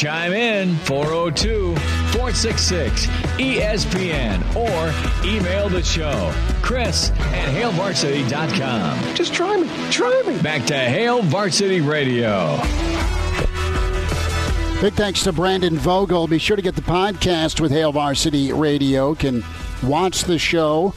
Chime 0.00 0.32
in 0.32 0.76
402 0.76 1.76
466 1.76 3.06
ESPN 3.36 4.40
or 4.56 5.28
email 5.28 5.68
the 5.68 5.82
show. 5.82 6.32
Chris 6.62 7.10
at 7.10 7.54
HailVarsity.com. 7.54 9.14
Just 9.14 9.34
try 9.34 9.58
me. 9.58 9.68
Try 9.90 10.22
me. 10.26 10.40
Back 10.40 10.64
to 10.68 10.74
Hail 10.74 11.20
Varsity 11.20 11.82
Radio. 11.82 12.56
Big 14.80 14.94
thanks 14.94 15.22
to 15.24 15.32
Brandon 15.32 15.76
Vogel. 15.76 16.26
Be 16.26 16.38
sure 16.38 16.56
to 16.56 16.62
get 16.62 16.76
the 16.76 16.80
podcast 16.80 17.60
with 17.60 17.70
Hail 17.70 17.92
Varsity 17.92 18.54
Radio. 18.54 19.14
Can 19.14 19.44
watch 19.82 20.24
the 20.24 20.38
show 20.38 20.94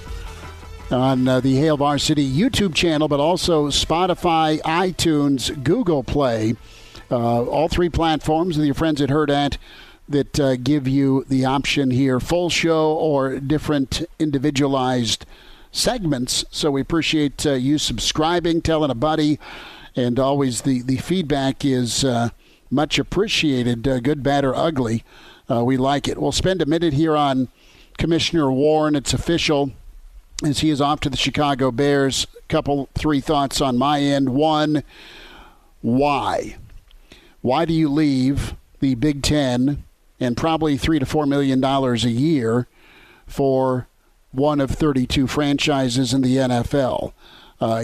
on 0.91 1.27
uh, 1.27 1.41
the 1.41 1.57
Hail 1.57 1.75
Varsity 1.75 2.25
YouTube 2.25 2.73
channel, 2.73 3.09
but 3.09 3.19
also 3.19 3.67
Spotify, 3.67 4.61
iTunes, 4.61 5.61
Google 5.61 6.03
Play. 6.03 6.55
Uh, 7.13 7.43
all 7.43 7.67
three 7.67 7.89
platforms 7.89 8.57
with 8.57 8.65
your 8.65 8.73
friends 8.73 8.99
at 8.99 9.09
Hurrdat 9.09 9.57
that 10.09 10.39
uh, 10.39 10.55
give 10.55 10.87
you 10.87 11.23
the 11.29 11.45
option 11.45 11.91
here 11.91 12.19
full 12.19 12.49
show 12.49 12.91
or 12.93 13.39
different 13.39 14.01
individualized 14.17 15.27
segments. 15.71 16.43
So 16.49 16.71
we 16.71 16.81
appreciate 16.81 17.45
uh, 17.45 17.53
you 17.53 17.77
subscribing, 17.77 18.63
telling 18.63 18.89
a 18.89 18.95
buddy, 18.95 19.37
and 19.95 20.17
always 20.17 20.63
the, 20.63 20.81
the 20.81 20.97
feedback 20.97 21.63
is 21.63 22.03
uh, 22.03 22.29
much 22.71 22.97
appreciated, 22.97 23.87
uh, 23.87 23.99
good, 23.99 24.23
bad, 24.23 24.43
or 24.43 24.55
ugly. 24.55 25.03
Uh, 25.47 25.63
we 25.63 25.77
like 25.77 26.07
it. 26.07 26.17
We'll 26.17 26.31
spend 26.31 26.63
a 26.63 26.65
minute 26.65 26.93
here 26.93 27.15
on 27.15 27.49
Commissioner 27.99 28.51
Warren. 28.51 28.95
It's 28.95 29.13
official 29.13 29.71
as 30.43 30.61
he 30.61 30.71
is 30.71 30.81
off 30.81 30.99
to 31.01 31.11
the 31.11 31.17
Chicago 31.17 31.69
Bears. 31.69 32.25
Couple, 32.47 32.89
three 32.95 33.21
thoughts 33.21 33.61
on 33.61 33.77
my 33.77 34.01
end. 34.01 34.29
One, 34.29 34.83
why? 35.81 36.55
Why 37.43 37.65
do 37.65 37.73
you 37.73 37.89
leave 37.89 38.55
the 38.79 38.95
Big 38.95 39.21
Ten 39.21 39.83
and 40.17 40.37
probably 40.37 40.77
three 40.77 40.97
to 40.97 41.05
four 41.05 41.25
million 41.25 41.59
dollars 41.59 42.05
a 42.05 42.09
year 42.09 42.67
for 43.27 43.89
one 44.31 44.61
of 44.61 44.71
32 44.71 45.27
franchises 45.27 46.13
in 46.13 46.21
the 46.21 46.37
NFL? 46.37 47.11
Uh, 47.59 47.83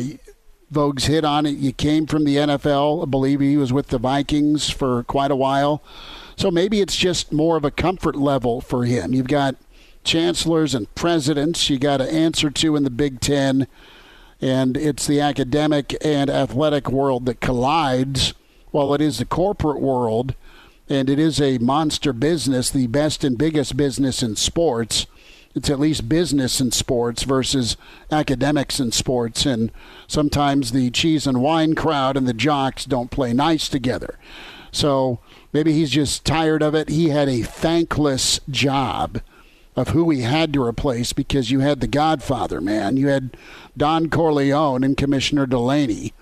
Vogue's 0.72 1.08
hit 1.08 1.26
on 1.26 1.46
it. 1.46 1.58
You 1.58 1.74
came 1.74 2.08
from 2.08 2.24
the 2.24 2.38
NFL. 2.38 3.04
I 3.04 3.06
believe 3.06 3.42
he 3.42 3.58
was 3.58 3.74
with 3.74 3.88
the 3.88 3.98
Vikings 3.98 4.70
for 4.70 5.04
quite 5.04 5.30
a 5.30 5.36
while. 5.36 5.84
So 6.38 6.50
maybe 6.50 6.80
it's 6.80 6.96
just 6.96 7.34
more 7.34 7.58
of 7.58 7.66
a 7.66 7.72
comfort 7.72 8.16
level 8.16 8.62
for 8.62 8.86
him. 8.86 9.14
You've 9.14 9.28
got 9.28 9.58
chancellors 10.06 10.74
and 10.74 10.96
presidents 10.96 11.70
you 11.70 11.78
got 11.78 11.98
to 11.98 12.10
answer 12.10 12.50
to 12.50 12.78
in 12.78 12.86
the 12.86 12.90
Big 12.90 13.20
Ten, 13.20 13.68
and 14.40 14.78
it's 14.78 15.06
the 15.06 15.20
academic 15.20 15.98
and 16.00 16.30
athletic 16.30 16.90
world 16.90 17.26
that 17.26 17.42
collides 17.42 18.34
while 18.72 18.94
it 18.94 19.02
is 19.02 19.18
the 19.18 19.26
corporate 19.26 19.82
world 19.82 20.36
and 20.90 21.10
it 21.10 21.20
is 21.20 21.40
a 21.40 21.58
monster 21.60 22.14
business, 22.14 22.70
the 22.70 22.88
best 22.88 23.24
and 23.24 23.38
biggest 23.38 23.78
business 23.78 24.24
in 24.24 24.36
sports, 24.36 25.06
it's 25.56 25.70
at 25.70 25.80
least 25.80 26.10
business 26.10 26.62
in 26.62 26.72
sports 26.72 27.24
versus 27.24 27.78
academics 28.12 28.80
in 28.80 28.92
sports. 28.92 29.46
And 29.46 29.72
sometimes 30.08 30.72
the 30.72 30.90
cheese 30.92 31.28
and 31.28 31.42
wine 31.42 31.76
crowd 31.76 32.18
and 32.18 32.28
the 32.28 32.34
jocks 32.34 32.86
don't 32.86 33.12
play 33.12 33.34
nice 33.34 33.68
together. 33.68 34.18
So 34.72 35.20
maybe 35.54 35.74
he's 35.74 35.90
just 35.92 36.26
tired 36.26 36.62
of 36.62 36.76
it. 36.76 36.90
He 36.90 37.10
had 37.10 37.28
a 37.28 37.42
thankless 37.42 38.40
job 38.50 39.22
of 39.76 39.90
who 39.90 40.10
he 40.10 40.22
had 40.22 40.54
to 40.54 40.64
replace 40.64 41.14
because 41.14 41.52
you 41.52 41.60
had 41.60 41.80
the 41.80 41.88
Godfather, 41.88 42.62
man. 42.62 42.98
You 42.98 43.08
had 43.08 43.38
Don 43.78 44.10
Corleone 44.10 44.84
and 44.84 44.98
Commissioner 44.98 45.46
Delany 45.46 46.14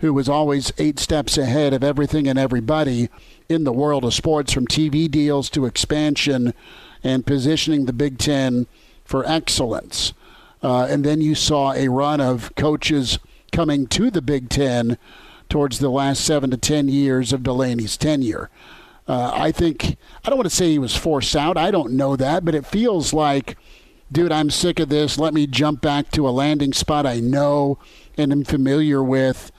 who 0.00 0.12
was 0.14 0.28
always 0.28 0.72
eight 0.78 0.98
steps 0.98 1.36
ahead 1.36 1.72
of 1.72 1.82
everything 1.82 2.28
and 2.28 2.38
everybody 2.38 3.08
in 3.48 3.64
the 3.64 3.72
world 3.72 4.04
of 4.04 4.14
sports, 4.14 4.52
from 4.52 4.66
TV 4.66 5.10
deals 5.10 5.50
to 5.50 5.66
expansion 5.66 6.54
and 7.02 7.26
positioning 7.26 7.86
the 7.86 7.92
Big 7.92 8.18
Ten 8.18 8.66
for 9.04 9.26
excellence. 9.26 10.12
Uh, 10.62 10.86
and 10.90 11.04
then 11.04 11.20
you 11.20 11.34
saw 11.34 11.72
a 11.72 11.88
run 11.88 12.20
of 12.20 12.54
coaches 12.56 13.18
coming 13.52 13.86
to 13.86 14.10
the 14.10 14.22
Big 14.22 14.48
Ten 14.48 14.98
towards 15.48 15.78
the 15.78 15.88
last 15.88 16.24
seven 16.24 16.50
to 16.50 16.56
ten 16.56 16.88
years 16.88 17.32
of 17.32 17.42
Delany's 17.42 17.96
tenure. 17.96 18.50
Uh, 19.06 19.32
I 19.34 19.52
think, 19.52 19.96
I 20.24 20.28
don't 20.28 20.36
want 20.36 20.50
to 20.50 20.54
say 20.54 20.70
he 20.70 20.78
was 20.78 20.94
forced 20.94 21.34
out. 21.34 21.56
I 21.56 21.70
don't 21.70 21.92
know 21.92 22.14
that, 22.16 22.44
but 22.44 22.54
it 22.54 22.66
feels 22.66 23.14
like, 23.14 23.56
dude, 24.12 24.30
I'm 24.30 24.50
sick 24.50 24.78
of 24.78 24.90
this. 24.90 25.18
Let 25.18 25.32
me 25.32 25.46
jump 25.46 25.80
back 25.80 26.10
to 26.10 26.28
a 26.28 26.30
landing 26.30 26.74
spot 26.74 27.06
I 27.06 27.20
know 27.20 27.78
and 28.18 28.30
am 28.32 28.44
familiar 28.44 29.02
with 29.02 29.50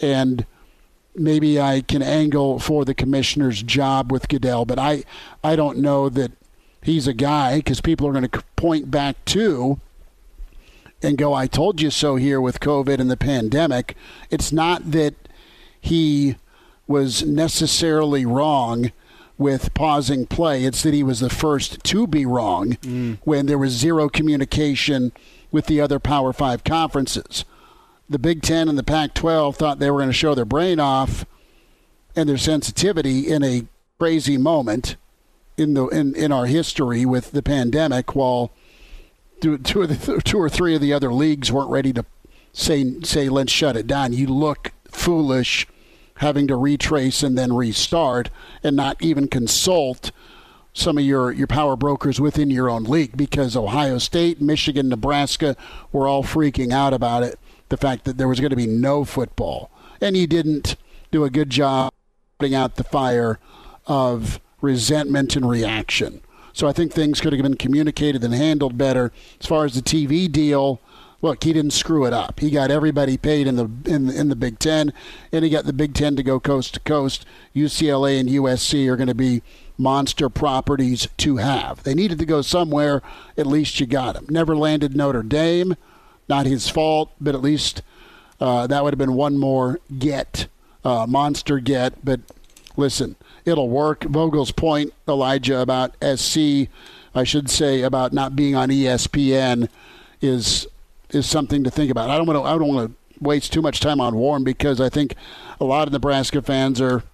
and 0.00 0.46
maybe 1.14 1.60
I 1.60 1.80
can 1.80 2.02
angle 2.02 2.58
for 2.58 2.84
the 2.84 2.94
commissioner's 2.94 3.62
job 3.62 4.10
with 4.10 4.28
Goodell, 4.28 4.64
but 4.64 4.78
I 4.78 5.04
I 5.42 5.56
don't 5.56 5.78
know 5.78 6.08
that 6.08 6.32
he's 6.82 7.06
a 7.06 7.14
guy 7.14 7.58
because 7.58 7.80
people 7.80 8.06
are 8.06 8.12
going 8.12 8.28
to 8.28 8.42
point 8.56 8.90
back 8.90 9.24
to 9.26 9.80
and 11.02 11.18
go, 11.18 11.34
I 11.34 11.46
told 11.46 11.80
you 11.80 11.90
so 11.90 12.16
here 12.16 12.40
with 12.40 12.60
COVID 12.60 12.98
and 12.98 13.10
the 13.10 13.16
pandemic. 13.16 13.94
It's 14.30 14.52
not 14.52 14.90
that 14.92 15.14
he 15.80 16.36
was 16.86 17.24
necessarily 17.24 18.24
wrong 18.24 18.90
with 19.36 19.74
pausing 19.74 20.26
play. 20.26 20.64
It's 20.64 20.82
that 20.82 20.94
he 20.94 21.02
was 21.02 21.20
the 21.20 21.30
first 21.30 21.82
to 21.84 22.06
be 22.06 22.24
wrong 22.24 22.72
mm. 22.82 23.18
when 23.24 23.46
there 23.46 23.58
was 23.58 23.72
zero 23.72 24.08
communication 24.08 25.12
with 25.50 25.66
the 25.66 25.80
other 25.80 25.98
Power 25.98 26.32
Five 26.32 26.64
conferences 26.64 27.44
the 28.08 28.18
Big 28.18 28.42
Ten 28.42 28.68
and 28.68 28.78
the 28.78 28.82
Pac 28.82 29.14
12 29.14 29.56
thought 29.56 29.78
they 29.78 29.90
were 29.90 29.98
going 29.98 30.10
to 30.10 30.12
show 30.12 30.34
their 30.34 30.44
brain 30.44 30.78
off 30.78 31.24
and 32.14 32.28
their 32.28 32.38
sensitivity 32.38 33.28
in 33.28 33.42
a 33.42 33.66
crazy 33.98 34.36
moment 34.36 34.96
in 35.56 35.74
the 35.74 35.86
in, 35.88 36.14
in 36.14 36.32
our 36.32 36.46
history 36.46 37.06
with 37.06 37.30
the 37.30 37.42
pandemic 37.42 38.14
while 38.14 38.50
two, 39.40 39.58
two, 39.58 39.86
the, 39.86 40.20
two 40.24 40.38
or 40.38 40.48
three 40.48 40.74
of 40.74 40.80
the 40.80 40.92
other 40.92 41.12
leagues 41.12 41.50
weren't 41.52 41.70
ready 41.70 41.92
to 41.92 42.04
say 42.52 43.00
say 43.00 43.28
let's 43.28 43.52
shut 43.52 43.76
it 43.76 43.86
down. 43.86 44.12
You 44.12 44.26
look 44.26 44.72
foolish 44.90 45.66
having 46.18 46.46
to 46.46 46.56
retrace 46.56 47.22
and 47.22 47.36
then 47.36 47.52
restart 47.52 48.30
and 48.62 48.76
not 48.76 49.02
even 49.02 49.28
consult 49.28 50.12
some 50.72 50.98
of 50.98 51.04
your, 51.04 51.30
your 51.30 51.46
power 51.46 51.76
brokers 51.76 52.20
within 52.20 52.50
your 52.50 52.68
own 52.68 52.84
league 52.84 53.16
because 53.16 53.56
Ohio 53.56 53.98
State, 53.98 54.40
Michigan, 54.40 54.88
Nebraska 54.88 55.56
were 55.92 56.08
all 56.08 56.24
freaking 56.24 56.72
out 56.72 56.92
about 56.92 57.22
it 57.22 57.38
the 57.74 57.86
fact 57.86 58.04
that 58.04 58.18
there 58.18 58.28
was 58.28 58.38
going 58.38 58.50
to 58.50 58.56
be 58.56 58.68
no 58.68 59.04
football. 59.04 59.68
And 60.00 60.14
he 60.14 60.26
didn't 60.28 60.76
do 61.10 61.24
a 61.24 61.30
good 61.30 61.50
job 61.50 61.92
putting 62.38 62.54
out 62.54 62.76
the 62.76 62.84
fire 62.84 63.40
of 63.86 64.38
resentment 64.60 65.34
and 65.34 65.48
reaction. 65.48 66.20
So 66.52 66.68
I 66.68 66.72
think 66.72 66.92
things 66.92 67.20
could 67.20 67.32
have 67.32 67.42
been 67.42 67.56
communicated 67.56 68.22
and 68.22 68.32
handled 68.32 68.78
better. 68.78 69.10
As 69.40 69.46
far 69.46 69.64
as 69.64 69.74
the 69.74 69.82
TV 69.82 70.30
deal, 70.30 70.80
look, 71.20 71.42
he 71.42 71.52
didn't 71.52 71.72
screw 71.72 72.04
it 72.04 72.12
up. 72.12 72.38
He 72.38 72.48
got 72.48 72.70
everybody 72.70 73.16
paid 73.16 73.48
in 73.48 73.56
the 73.56 73.68
in 73.86 74.06
the, 74.06 74.20
in 74.20 74.28
the 74.28 74.36
Big 74.36 74.60
Ten, 74.60 74.92
and 75.32 75.42
he 75.42 75.50
got 75.50 75.64
the 75.64 75.72
Big 75.72 75.94
Ten 75.94 76.14
to 76.14 76.22
go 76.22 76.38
coast 76.38 76.74
to 76.74 76.80
coast. 76.80 77.26
UCLA 77.56 78.20
and 78.20 78.28
USC 78.28 78.86
are 78.86 78.96
going 78.96 79.08
to 79.08 79.16
be 79.16 79.42
monster 79.76 80.28
properties 80.28 81.08
to 81.16 81.38
have. 81.38 81.82
They 81.82 81.94
needed 81.94 82.20
to 82.20 82.26
go 82.26 82.40
somewhere. 82.40 83.02
At 83.36 83.48
least 83.48 83.80
you 83.80 83.86
got 83.86 84.14
them. 84.14 84.26
Never 84.30 84.54
landed 84.54 84.94
Notre 84.94 85.24
Dame. 85.24 85.74
Not 86.28 86.46
his 86.46 86.68
fault, 86.68 87.10
but 87.20 87.34
at 87.34 87.42
least 87.42 87.82
uh, 88.40 88.66
that 88.66 88.82
would 88.82 88.92
have 88.92 88.98
been 88.98 89.14
one 89.14 89.38
more 89.38 89.78
get, 89.98 90.48
uh, 90.84 91.06
monster 91.08 91.58
get. 91.60 92.04
But 92.04 92.20
listen, 92.76 93.16
it'll 93.44 93.68
work. 93.68 94.04
Vogel's 94.04 94.52
point, 94.52 94.92
Elijah, 95.08 95.60
about 95.60 95.94
SC, 96.02 96.68
I 97.14 97.24
should 97.24 97.50
say, 97.50 97.82
about 97.82 98.12
not 98.12 98.34
being 98.34 98.54
on 98.54 98.68
ESPN 98.70 99.68
is 100.20 100.66
is 101.10 101.26
something 101.26 101.62
to 101.64 101.70
think 101.70 101.90
about. 101.90 102.10
I 102.10 102.16
don't 102.16 102.26
want 102.26 102.38
to. 102.38 102.42
I 102.42 102.58
don't 102.58 102.74
want 102.74 102.90
to 102.90 102.96
waste 103.20 103.52
too 103.52 103.62
much 103.62 103.80
time 103.80 104.00
on 104.00 104.16
Warren 104.16 104.44
because 104.44 104.80
I 104.80 104.88
think 104.88 105.14
a 105.60 105.64
lot 105.64 105.86
of 105.86 105.92
Nebraska 105.92 106.42
fans 106.42 106.80
are, 106.80 107.04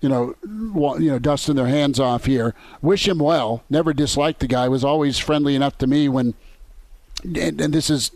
you 0.00 0.08
know, 0.08 0.36
you 0.44 1.10
know, 1.10 1.18
dusting 1.18 1.56
their 1.56 1.66
hands 1.66 1.98
off 1.98 2.26
here. 2.26 2.54
Wish 2.80 3.08
him 3.08 3.18
well. 3.18 3.64
Never 3.68 3.92
disliked 3.92 4.40
the 4.40 4.46
guy. 4.46 4.68
Was 4.68 4.84
always 4.84 5.18
friendly 5.18 5.54
enough 5.54 5.76
to 5.78 5.86
me 5.86 6.08
when, 6.08 6.34
and, 7.24 7.60
and 7.60 7.74
this 7.74 7.90
is 7.90 8.12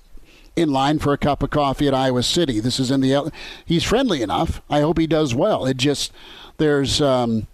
in 0.56 0.70
line 0.70 0.99
for 0.99 1.12
a 1.12 1.19
cup 1.19 1.43
of 1.43 1.50
coffee 1.50 1.88
at 1.88 1.94
Iowa 1.94 2.23
City. 2.23 2.61
This 2.61 2.81
is 2.81 2.91
in 2.91 3.00
the. 3.00 3.32
He's 3.64 3.85
friendly 3.85 4.23
enough. 4.23 4.62
I 4.69 4.81
hope 4.81 4.99
he 4.99 5.06
does 5.06 5.35
well. 5.35 5.67
It 5.67 5.76
just 5.76 6.12
there's 6.58 7.00
um, 7.00 7.47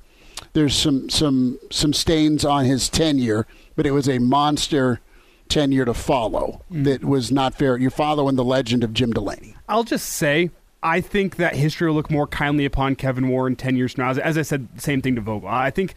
there's 0.52 0.74
some 0.74 1.08
some 1.08 1.58
some 1.70 1.92
stains 1.92 2.44
on 2.44 2.64
his 2.64 2.88
tenure, 2.88 3.46
but 3.74 3.86
it 3.86 3.92
was 3.92 4.08
a 4.08 4.18
monster 4.18 5.00
tenure 5.48 5.84
to 5.84 5.94
follow 5.94 6.62
mm. 6.70 6.84
that 6.84 7.04
was 7.04 7.30
not 7.30 7.54
fair. 7.54 7.76
You're 7.76 7.90
following 7.90 8.36
the 8.36 8.44
legend 8.44 8.82
of 8.82 8.92
Jim 8.92 9.12
Delany. 9.12 9.54
I'll 9.68 9.84
just 9.84 10.08
say 10.08 10.50
I 10.82 11.00
think 11.00 11.36
that 11.36 11.56
history 11.56 11.88
will 11.88 11.94
look 11.94 12.10
more 12.10 12.26
kindly 12.26 12.64
upon 12.64 12.96
Kevin 12.96 13.28
Warren 13.28 13.56
10 13.56 13.76
years 13.76 13.94
from 13.94 14.04
now. 14.04 14.10
As, 14.10 14.18
as 14.18 14.38
I 14.38 14.42
said, 14.42 14.68
same 14.76 15.02
thing 15.02 15.14
to 15.16 15.20
Vogel. 15.20 15.48
I 15.48 15.70
think 15.70 15.94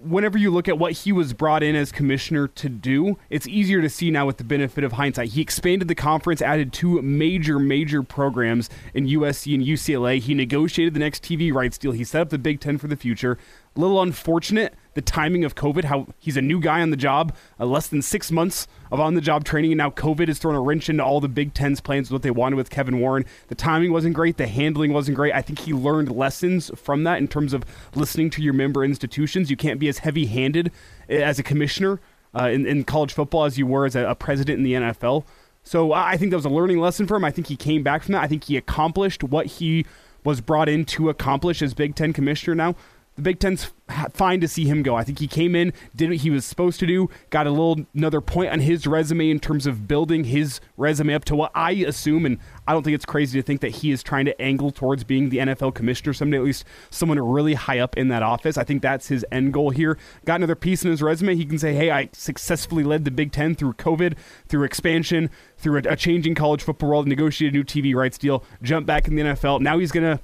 whenever 0.00 0.38
you 0.38 0.50
look 0.50 0.68
at 0.68 0.78
what 0.78 0.92
he 0.92 1.12
was 1.12 1.32
brought 1.32 1.62
in 1.62 1.74
as 1.74 1.92
commissioner 1.92 2.48
to 2.48 2.68
do, 2.68 3.18
it's 3.30 3.46
easier 3.46 3.80
to 3.80 3.88
see 3.88 4.10
now 4.10 4.26
with 4.26 4.36
the 4.36 4.44
benefit 4.44 4.84
of 4.84 4.92
hindsight. 4.92 5.30
He 5.30 5.40
expanded 5.40 5.88
the 5.88 5.94
conference, 5.94 6.40
added 6.40 6.72
two 6.72 7.02
major, 7.02 7.58
major 7.58 8.02
programs 8.02 8.70
in 8.94 9.06
USC 9.06 9.54
and 9.54 9.64
UCLA. 9.64 10.20
He 10.20 10.34
negotiated 10.34 10.94
the 10.94 11.00
next 11.00 11.22
TV 11.22 11.52
rights 11.52 11.78
deal. 11.78 11.92
He 11.92 12.04
set 12.04 12.22
up 12.22 12.30
the 12.30 12.38
Big 12.38 12.60
Ten 12.60 12.78
for 12.78 12.88
the 12.88 12.96
future. 12.96 13.38
A 13.76 13.80
little 13.80 14.00
unfortunate 14.02 14.74
the 14.98 15.02
timing 15.02 15.44
of 15.44 15.54
COVID, 15.54 15.84
how 15.84 16.08
he's 16.18 16.36
a 16.36 16.42
new 16.42 16.58
guy 16.58 16.80
on 16.80 16.90
the 16.90 16.96
job, 16.96 17.32
uh, 17.60 17.64
less 17.64 17.86
than 17.86 18.02
six 18.02 18.32
months 18.32 18.66
of 18.90 18.98
on 18.98 19.14
the 19.14 19.20
job 19.20 19.44
training, 19.44 19.70
and 19.70 19.78
now 19.78 19.90
COVID 19.90 20.26
has 20.26 20.40
thrown 20.40 20.56
a 20.56 20.60
wrench 20.60 20.88
into 20.88 21.04
all 21.04 21.20
the 21.20 21.28
Big 21.28 21.54
Ten's 21.54 21.80
plans, 21.80 22.10
what 22.10 22.22
they 22.22 22.32
wanted 22.32 22.56
with 22.56 22.68
Kevin 22.68 22.98
Warren. 22.98 23.24
The 23.46 23.54
timing 23.54 23.92
wasn't 23.92 24.16
great, 24.16 24.38
the 24.38 24.48
handling 24.48 24.92
wasn't 24.92 25.16
great. 25.16 25.32
I 25.32 25.40
think 25.40 25.60
he 25.60 25.72
learned 25.72 26.10
lessons 26.10 26.72
from 26.74 27.04
that 27.04 27.18
in 27.18 27.28
terms 27.28 27.52
of 27.52 27.64
listening 27.94 28.28
to 28.30 28.42
your 28.42 28.54
member 28.54 28.84
institutions. 28.84 29.50
You 29.50 29.56
can't 29.56 29.78
be 29.78 29.86
as 29.86 29.98
heavy 29.98 30.26
handed 30.26 30.72
eh, 31.08 31.22
as 31.22 31.38
a 31.38 31.44
commissioner 31.44 32.00
uh, 32.36 32.48
in, 32.48 32.66
in, 32.66 32.82
college 32.82 33.12
football 33.12 33.44
as 33.44 33.56
you 33.56 33.68
were 33.68 33.86
as 33.86 33.94
a, 33.94 34.04
a 34.04 34.16
president 34.16 34.58
in 34.58 34.64
the 34.64 34.72
NFL. 34.72 35.26
So 35.62 35.92
I 35.92 36.16
think 36.16 36.32
that 36.32 36.38
was 36.38 36.44
a 36.44 36.50
learning 36.50 36.80
lesson 36.80 37.06
for 37.06 37.16
him. 37.16 37.24
I 37.24 37.30
think 37.30 37.46
he 37.46 37.56
came 37.56 37.84
back 37.84 38.02
from 38.02 38.14
that. 38.14 38.24
I 38.24 38.26
think 38.26 38.42
he 38.42 38.56
accomplished 38.56 39.22
what 39.22 39.46
he 39.46 39.86
was 40.24 40.40
brought 40.40 40.68
in 40.68 40.84
to 40.86 41.08
accomplish 41.08 41.62
as 41.62 41.72
Big 41.72 41.94
Ten 41.94 42.12
commissioner 42.12 42.56
now 42.56 42.74
the 43.18 43.22
Big 43.22 43.40
Ten's 43.40 43.72
fine 44.12 44.40
to 44.40 44.46
see 44.46 44.64
him 44.64 44.84
go. 44.84 44.94
I 44.94 45.02
think 45.02 45.18
he 45.18 45.26
came 45.26 45.56
in, 45.56 45.72
did 45.96 46.08
what 46.08 46.18
he 46.18 46.30
was 46.30 46.44
supposed 46.44 46.78
to 46.80 46.86
do, 46.86 47.10
got 47.30 47.48
a 47.48 47.50
little 47.50 47.84
another 47.94 48.20
point 48.20 48.52
on 48.52 48.60
his 48.60 48.86
resume 48.86 49.28
in 49.28 49.40
terms 49.40 49.66
of 49.66 49.88
building 49.88 50.22
his 50.22 50.60
resume 50.76 51.14
up 51.14 51.24
to 51.24 51.34
what 51.34 51.50
I 51.52 51.72
assume, 51.72 52.24
and 52.24 52.38
I 52.68 52.72
don't 52.72 52.84
think 52.84 52.94
it's 52.94 53.04
crazy 53.04 53.36
to 53.40 53.42
think 53.44 53.60
that 53.62 53.70
he 53.70 53.90
is 53.90 54.04
trying 54.04 54.24
to 54.26 54.40
angle 54.40 54.70
towards 54.70 55.02
being 55.02 55.30
the 55.30 55.38
NFL 55.38 55.74
commissioner 55.74 56.12
someday, 56.12 56.36
at 56.36 56.44
least 56.44 56.64
someone 56.90 57.18
really 57.18 57.54
high 57.54 57.80
up 57.80 57.96
in 57.96 58.06
that 58.08 58.22
office. 58.22 58.56
I 58.56 58.62
think 58.62 58.82
that's 58.82 59.08
his 59.08 59.26
end 59.32 59.52
goal 59.52 59.70
here. 59.70 59.98
Got 60.24 60.36
another 60.36 60.54
piece 60.54 60.84
in 60.84 60.90
his 60.92 61.02
resume. 61.02 61.34
He 61.34 61.44
can 61.44 61.58
say, 61.58 61.74
hey, 61.74 61.90
I 61.90 62.08
successfully 62.12 62.84
led 62.84 63.04
the 63.04 63.10
Big 63.10 63.32
Ten 63.32 63.56
through 63.56 63.72
COVID, 63.72 64.16
through 64.46 64.62
expansion, 64.62 65.28
through 65.56 65.78
a, 65.78 65.92
a 65.92 65.96
changing 65.96 66.36
college 66.36 66.62
football 66.62 66.90
world, 66.90 67.08
negotiated 67.08 67.54
a 67.54 67.58
new 67.58 67.64
TV 67.64 67.96
rights 67.96 68.16
deal, 68.16 68.44
jump 68.62 68.86
back 68.86 69.08
in 69.08 69.16
the 69.16 69.22
NFL. 69.22 69.60
Now 69.60 69.78
he's 69.78 69.90
going 69.90 70.04
to 70.04 70.22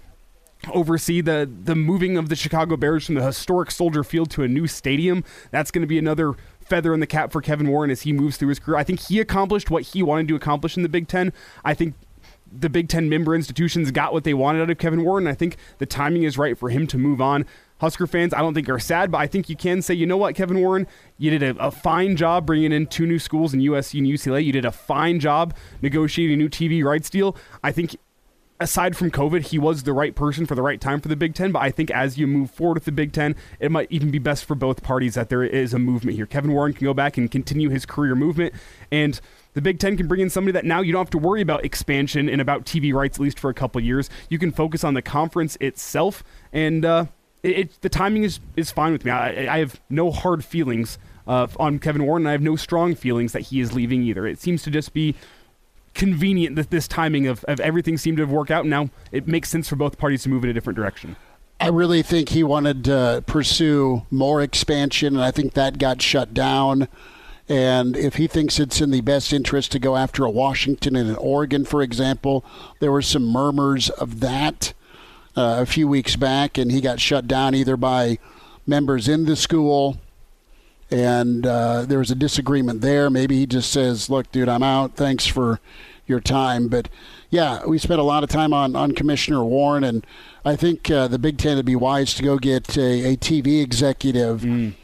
oversee 0.73 1.21
the 1.21 1.51
the 1.65 1.75
moving 1.75 2.17
of 2.17 2.29
the 2.29 2.37
Chicago 2.37 2.77
Bears 2.77 3.07
from 3.07 3.15
the 3.15 3.23
historic 3.25 3.71
Soldier 3.71 4.05
Field 4.05 4.31
to 4.33 4.43
a 4.43 4.49
new 4.49 4.67
stadium. 4.67 5.25
That's 5.51 5.71
going 5.71 5.83
to 5.83 5.87
be 5.89 5.99
another 5.99 6.35
feather 6.61 6.95
in 6.95 7.01
the 7.01 7.07
cap 7.07 7.33
for 7.33 7.41
Kevin 7.41 7.69
Warren 7.69 7.91
as 7.91 8.03
he 8.03 8.13
moves 8.13 8.37
through 8.37 8.49
his 8.49 8.59
career. 8.59 8.77
I 8.77 8.85
think 8.85 9.01
he 9.01 9.21
accomplished 9.21 9.71
what 9.71 9.83
he 9.83 10.03
wanted 10.03 10.29
to 10.29 10.35
accomplish 10.35 10.77
in 10.77 10.83
the 10.83 10.89
Big 10.89 11.09
Ten. 11.09 11.33
I 11.65 11.75
think 11.75 11.95
the 12.51 12.71
Big 12.71 12.89
Ten 12.89 13.09
member 13.09 13.35
institutions 13.35 13.91
got 13.91 14.13
what 14.13 14.25
they 14.25 14.35
wanted 14.35 14.63
out 14.63 14.71
of 14.71 14.79
Kevin 14.79 15.05
Warren. 15.05 15.27
I 15.27 15.35
think 15.35 15.57
the 15.79 15.87
timing 15.87 16.23
is 16.23 16.39
right 16.39 16.57
for 16.57 16.71
him 16.71 16.87
to 16.89 16.99
move 16.99 17.21
on. 17.21 17.47
Husker 17.79 18.07
fans, 18.07 18.33
I 18.33 18.39
don't 18.39 18.55
think 18.55 18.69
are 18.69 18.79
sad, 18.79 19.11
but 19.11 19.19
I 19.19 19.27
think 19.27 19.49
you 19.49 19.57
can 19.57 19.83
say, 19.83 19.95
you 19.95 20.07
know 20.07 20.17
what, 20.17 20.35
Kevin 20.35 20.61
Warren, 20.61 20.87
you 21.19 21.37
did 21.37 21.43
a, 21.43 21.67
a, 21.67 21.71
fine 21.71 22.17
job 22.17 22.47
bringing 22.47 22.73
in 22.73 22.87
two 22.87 23.05
new 23.05 23.19
schools 23.19 23.53
in 23.53 23.61
USC 23.61 23.99
and 23.99 24.07
UCLA. 24.07 24.45
You 24.45 24.53
did 24.53 24.65
a 24.65 24.71
fine 24.71 25.19
job 25.19 25.55
negotiating 25.83 26.35
a 26.35 26.37
new 26.37 26.49
TV 26.49 26.85
rights 26.85 27.11
deal. 27.11 27.37
I 27.65 27.73
think 27.73 27.97
aside 28.61 28.97
from 28.97 29.11
COVID, 29.11 29.49
he 29.49 29.59
was 29.59 29.83
the 29.83 29.93
right 29.93 30.15
person 30.15 30.47
for 30.47 30.55
the 30.55 30.63
right 30.63 30.81
time 30.81 31.01
for 31.01 31.09
the 31.09 31.17
Big 31.17 31.35
Ten. 31.35 31.53
But 31.53 31.63
I 31.63 31.71
think 31.71 31.91
as 31.91 32.17
you 32.17 32.27
move 32.27 32.51
forward 32.51 32.75
with 32.75 32.85
the 32.85 32.93
Big 32.93 33.13
Ten, 33.13 33.35
it 33.59 33.71
might 33.71 33.91
even 33.91 34.11
be 34.11 34.19
best 34.19 34.45
for 34.45 34.55
both 34.55 34.83
parties 34.83 35.15
that 35.15 35.29
there 35.29 35.43
is 35.43 35.75
a 35.75 35.79
movement 35.79 36.17
here. 36.17 36.27
Kevin 36.27 36.53
Warren 36.53 36.73
can 36.73 36.85
go 36.85 36.95
back 36.95 37.17
and 37.17 37.31
continue 37.31 37.69
his 37.69 37.85
career 37.85 38.15
movement, 38.15 38.55
and 38.91 39.21
the 39.55 39.61
Big 39.61 39.79
Ten 39.79 39.97
can 39.97 40.07
bring 40.07 40.21
in 40.21 40.31
somebody 40.31 40.53
that 40.53 40.65
now 40.65 40.81
you 40.81 40.93
don't 40.93 41.01
have 41.01 41.11
to 41.11 41.19
worry 41.19 41.41
about 41.41 41.65
expansion 41.65 42.29
and 42.29 42.41
about 42.41 42.65
TV 42.65 42.93
rights 42.93 43.19
at 43.19 43.23
least 43.23 43.39
for 43.39 43.51
a 43.51 43.55
couple 43.55 43.81
years. 43.81 44.09
You 44.29 44.39
can 44.39 44.53
focus 44.53 44.85
on 44.85 44.95
the 44.95 45.03
conference 45.03 45.57
itself, 45.61 46.23
and 46.53 46.85
uh, 46.85 47.07
it, 47.43 47.59
it, 47.59 47.81
the 47.83 47.89
timing 47.89 48.25
is 48.25 48.41
is 48.57 48.71
fine 48.71 48.93
with 48.93 49.05
me. 49.05 49.11
I, 49.11 49.55
I 49.55 49.59
have 49.59 49.81
no 49.91 50.11
hard 50.11 50.45
feelings. 50.45 50.99
Uh, 51.27 51.47
on 51.59 51.79
Kevin 51.79 52.05
Warren, 52.05 52.25
and 52.25 52.29
I 52.29 52.33
have 52.33 52.43
no 52.43 52.55
strong 52.55 52.95
feelings 52.95 53.33
that 53.33 53.41
he 53.41 53.59
is 53.59 53.73
leaving 53.73 54.03
either. 54.03 54.27
It 54.27 54.39
seems 54.39 54.63
to 54.65 54.71
just 54.71 54.93
be 54.93 55.15
convenient 55.95 56.57
that 56.57 56.71
this 56.71 56.87
timing 56.89 57.27
of, 57.27 57.45
of 57.45 57.61
everything 57.61 57.97
seemed 57.97 58.19
to 58.19 58.23
have 58.23 58.31
worked 58.31 58.51
out. 58.51 58.67
Now 58.67 58.91
it 59.13 59.27
makes 59.27 59.49
sense 59.49 59.69
for 59.69 59.77
both 59.77 59.99
parties 59.99 60.25
to 60.25 60.29
move 60.29 60.45
in 60.45 60.51
a 60.51 60.53
different 60.53 60.77
direction. 60.77 61.17
I 61.61 61.69
really 61.69 62.03
think 62.03 62.31
he 62.31 62.43
wanted 62.43 62.85
to 62.85 63.23
pursue 63.27 64.03
more 64.11 64.43
expansion, 64.43 65.15
and 65.15 65.25
I 65.25 65.31
think 65.31 65.55
that 65.55 65.79
got 65.79 66.03
shut 66.03 66.35
down. 66.35 66.89
And 67.49 67.97
if 67.97 68.17
he 68.17 68.27
thinks 68.27 68.59
it's 68.59 68.81
in 68.81 68.91
the 68.91 69.03
best 69.03 69.33
interest 69.33 69.71
to 69.73 69.79
go 69.79 69.97
after 69.97 70.25
a 70.25 70.31
Washington 70.31 70.97
and 70.97 71.11
an 71.11 71.17
Oregon, 71.17 71.65
for 71.65 71.81
example, 71.83 72.45
there 72.81 72.91
were 72.91 73.03
some 73.03 73.25
murmurs 73.25 73.89
of 73.91 74.21
that 74.21 74.73
uh, 75.37 75.59
a 75.61 75.67
few 75.67 75.87
weeks 75.87 76.17
back, 76.17 76.59
and 76.59 76.73
he 76.73 76.81
got 76.81 77.01
shut 77.01 77.27
down 77.29 77.55
either 77.55 77.77
by 77.77 78.19
members 78.67 79.09
in 79.09 79.27
the 79.27 79.37
school, 79.37 79.99
and 80.95 81.45
uh, 81.45 81.83
there 81.83 81.99
was 81.99 82.13
a 82.13 82.15
disagreement 82.15 82.81
there. 82.81 83.11
Maybe 83.11 83.37
he 83.37 83.47
just 83.47 83.73
says, 83.73 84.09
"Look, 84.09 84.31
dude, 84.31 84.49
I'm 84.49 84.63
out. 84.63 84.95
Thanks 84.95 85.27
for 85.27 85.61
your 86.07 86.21
time. 86.21 86.69
But 86.69 86.89
yeah, 87.31 87.65
we 87.67 87.79
spent 87.79 88.01
a 88.01 88.05
lot 88.05 88.23
of 88.23 88.31
time 88.31 88.53
on, 88.53 88.77
on 88.77 88.93
Commissioner 88.93 89.45
Warren, 89.45 89.83
and 89.83 90.07
I 90.45 90.55
think 90.55 90.91
uh, 90.91 91.09
the 91.09 91.19
Big 91.19 91.39
Ten 91.39 91.57
would 91.57 91.67
be 91.67 91.77
wise 91.77 92.15
to 92.15 92.23
go 92.23 92.39
get 92.39 92.77
a, 92.77 93.13
a 93.13 93.17
TV 93.17 93.63
executive. 93.63 94.43
Mm. 94.43 94.75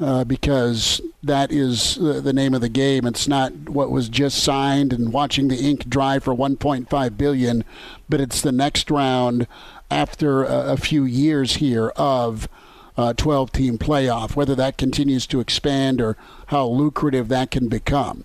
Uh, 0.00 0.24
because 0.24 1.00
that 1.22 1.52
is 1.52 1.94
the, 1.94 2.20
the 2.20 2.32
name 2.32 2.54
of 2.54 2.60
the 2.60 2.68
game. 2.68 3.06
It's 3.06 3.28
not 3.28 3.52
what 3.68 3.92
was 3.92 4.08
just 4.08 4.42
signed 4.42 4.92
and 4.92 5.12
watching 5.12 5.46
the 5.46 5.58
ink 5.58 5.88
dry 5.88 6.18
for 6.18 6.34
1.5 6.34 7.16
billion, 7.16 7.62
but 8.08 8.20
it's 8.20 8.40
the 8.40 8.50
next 8.50 8.90
round 8.90 9.46
after 9.92 10.42
a, 10.42 10.72
a 10.72 10.76
few 10.76 11.04
years 11.04 11.56
here 11.56 11.90
of 11.90 12.48
uh, 12.96 13.12
12 13.14 13.52
team 13.52 13.78
playoff, 13.78 14.36
whether 14.36 14.54
that 14.54 14.78
continues 14.78 15.26
to 15.26 15.40
expand 15.40 16.00
or 16.00 16.16
how 16.46 16.66
lucrative 16.66 17.28
that 17.28 17.50
can 17.50 17.68
become. 17.68 18.24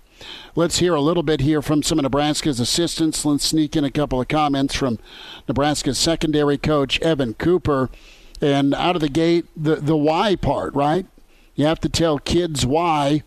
Let's 0.54 0.78
hear 0.78 0.94
a 0.94 1.00
little 1.00 1.22
bit 1.22 1.40
here 1.40 1.62
from 1.62 1.82
some 1.82 1.98
of 1.98 2.02
Nebraska's 2.02 2.60
assistants. 2.60 3.24
Let's 3.24 3.44
sneak 3.44 3.76
in 3.76 3.84
a 3.84 3.90
couple 3.90 4.20
of 4.20 4.28
comments 4.28 4.74
from 4.74 4.98
Nebraska's 5.46 5.98
secondary 5.98 6.58
coach, 6.58 7.00
Evan 7.00 7.34
Cooper. 7.34 7.88
And 8.40 8.74
out 8.74 8.96
of 8.96 9.00
the 9.00 9.08
gate, 9.08 9.46
the, 9.56 9.76
the 9.76 9.96
why 9.96 10.36
part, 10.36 10.74
right? 10.74 11.06
You 11.54 11.66
have 11.66 11.80
to 11.80 11.88
tell 11.88 12.18
kids 12.18 12.66
why. 12.66 13.22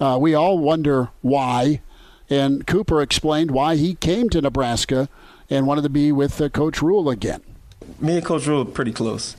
Uh, 0.00 0.18
we 0.20 0.34
all 0.34 0.58
wonder 0.58 1.10
why. 1.22 1.80
And 2.28 2.66
Cooper 2.66 3.00
explained 3.00 3.50
why 3.50 3.76
he 3.76 3.94
came 3.94 4.28
to 4.30 4.40
Nebraska 4.40 5.08
and 5.48 5.66
wanted 5.66 5.82
to 5.82 5.88
be 5.88 6.10
with 6.10 6.40
uh, 6.40 6.48
Coach 6.48 6.82
Rhule 6.82 7.08
again. 7.08 7.42
Me 8.00 8.16
and 8.16 8.24
Coach 8.24 8.46
Rhule 8.46 8.62
are 8.62 8.64
pretty 8.64 8.92
close. 8.92 9.36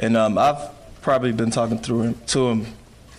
And 0.00 0.16
um, 0.16 0.38
I've 0.38 0.70
probably 1.02 1.30
been 1.32 1.50
talking 1.50 1.78
through 1.78 2.02
him, 2.02 2.14
to 2.28 2.48
him 2.48 2.66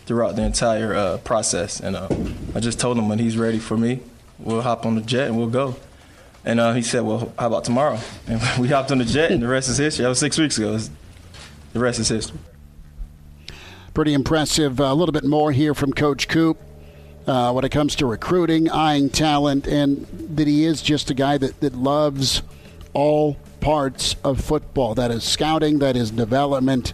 throughout 0.05 0.35
the 0.35 0.41
entire 0.41 0.93
uh, 0.95 1.17
process. 1.19 1.79
And 1.79 1.95
uh, 1.95 2.09
I 2.55 2.59
just 2.59 2.79
told 2.79 2.97
him 2.97 3.07
when 3.07 3.19
he's 3.19 3.37
ready 3.37 3.59
for 3.59 3.77
me, 3.77 4.01
we'll 4.39 4.61
hop 4.61 4.85
on 4.85 4.95
the 4.95 5.01
jet 5.01 5.27
and 5.27 5.37
we'll 5.37 5.47
go. 5.47 5.75
And 6.43 6.59
uh, 6.59 6.73
he 6.73 6.81
said, 6.81 7.03
"Well, 7.03 7.31
how 7.37 7.47
about 7.47 7.65
tomorrow?" 7.65 7.99
And 8.27 8.41
we 8.59 8.67
hopped 8.67 8.91
on 8.91 8.97
the 8.97 9.05
jet, 9.05 9.31
and 9.31 9.43
the 9.43 9.47
rest 9.47 9.69
is 9.69 9.77
history. 9.77 10.01
That 10.03 10.09
was 10.09 10.17
six 10.17 10.39
weeks 10.39 10.57
ago. 10.57 10.75
The 11.73 11.79
rest 11.79 11.99
is 11.99 12.09
history. 12.09 12.39
Pretty 13.93 14.13
impressive. 14.15 14.79
a 14.79 14.93
little 14.93 15.13
bit 15.13 15.23
more 15.23 15.51
here 15.51 15.75
from 15.75 15.93
Coach 15.93 16.27
Coop 16.27 16.57
uh, 17.27 17.51
when 17.51 17.63
it 17.63 17.69
comes 17.69 17.95
to 17.97 18.07
recruiting, 18.07 18.69
eyeing 18.71 19.09
talent, 19.09 19.67
and 19.67 20.07
that 20.35 20.47
he 20.47 20.65
is 20.65 20.81
just 20.81 21.11
a 21.11 21.13
guy 21.13 21.37
that, 21.37 21.59
that 21.59 21.75
loves 21.75 22.41
all 22.93 23.37
parts 23.61 24.15
of 24.23 24.41
football. 24.41 24.95
That 24.95 25.11
is 25.11 25.23
scouting, 25.23 25.79
that 25.79 25.95
is 25.95 26.11
development, 26.11 26.93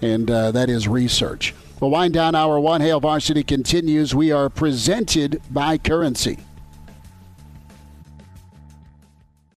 and 0.00 0.30
uh, 0.30 0.52
that 0.52 0.70
is 0.70 0.86
research. 0.86 1.54
We'll 1.80 1.90
wind 1.90 2.14
down 2.14 2.34
hour 2.34 2.60
one. 2.60 2.80
Hail 2.80 3.00
Varsity 3.00 3.42
continues. 3.42 4.14
We 4.14 4.30
are 4.30 4.48
presented 4.48 5.42
by 5.50 5.78
Currency. 5.78 6.38